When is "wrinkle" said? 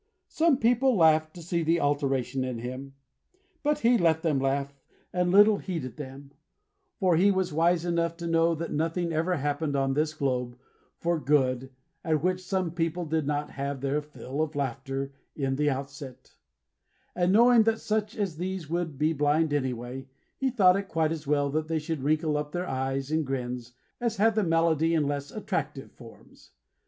22.01-22.37